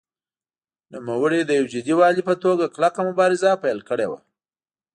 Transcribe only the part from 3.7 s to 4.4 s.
کړې وه.